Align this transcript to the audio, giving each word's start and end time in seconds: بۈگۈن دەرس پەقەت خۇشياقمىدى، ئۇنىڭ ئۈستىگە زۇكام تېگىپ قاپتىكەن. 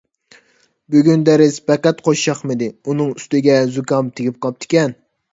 بۈگۈن 0.93 1.25
دەرس 1.27 1.59
پەقەت 1.71 1.99
خۇشياقمىدى، 2.07 2.69
ئۇنىڭ 2.85 3.11
ئۈستىگە 3.19 3.57
زۇكام 3.75 4.09
تېگىپ 4.21 4.41
قاپتىكەن. 4.47 4.97